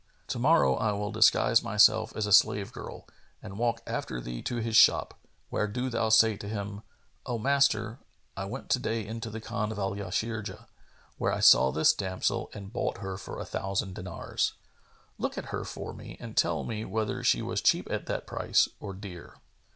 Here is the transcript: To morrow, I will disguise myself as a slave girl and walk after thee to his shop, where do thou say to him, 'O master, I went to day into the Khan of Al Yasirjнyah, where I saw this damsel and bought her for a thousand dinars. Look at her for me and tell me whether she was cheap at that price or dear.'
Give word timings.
To 0.29 0.39
morrow, 0.39 0.77
I 0.77 0.93
will 0.93 1.11
disguise 1.11 1.61
myself 1.61 2.11
as 2.15 2.25
a 2.25 2.33
slave 2.33 2.71
girl 2.73 3.05
and 3.39 3.59
walk 3.59 3.81
after 3.85 4.19
thee 4.19 4.41
to 4.41 4.55
his 4.55 4.75
shop, 4.75 5.13
where 5.51 5.67
do 5.67 5.91
thou 5.91 6.09
say 6.09 6.35
to 6.37 6.47
him, 6.47 6.81
'O 7.27 7.37
master, 7.37 7.99
I 8.35 8.45
went 8.45 8.71
to 8.71 8.79
day 8.79 9.05
into 9.05 9.29
the 9.29 9.39
Khan 9.39 9.71
of 9.71 9.77
Al 9.77 9.95
Yasirjнyah, 9.95 10.65
where 11.19 11.31
I 11.31 11.39
saw 11.39 11.69
this 11.69 11.93
damsel 11.93 12.49
and 12.55 12.73
bought 12.73 12.97
her 12.97 13.15
for 13.15 13.39
a 13.39 13.45
thousand 13.45 13.93
dinars. 13.93 14.53
Look 15.19 15.37
at 15.37 15.53
her 15.53 15.63
for 15.63 15.93
me 15.93 16.17
and 16.19 16.35
tell 16.35 16.63
me 16.63 16.83
whether 16.83 17.23
she 17.23 17.43
was 17.43 17.61
cheap 17.61 17.87
at 17.91 18.07
that 18.07 18.25
price 18.25 18.67
or 18.79 18.95
dear.' 18.95 19.35